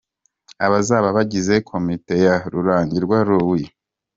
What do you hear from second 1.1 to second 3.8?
bagize komite ya Rurangirwa Louis:.